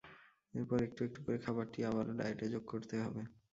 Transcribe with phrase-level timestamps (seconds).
[0.53, 3.21] এরপর একটু একটু করে খাবারটি আবারও ডায়েটে যোগ করতে হবে।